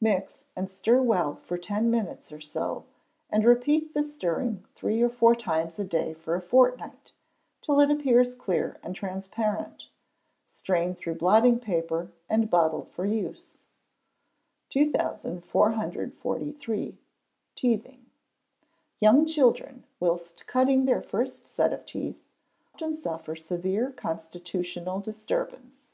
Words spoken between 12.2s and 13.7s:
and bottle up for use.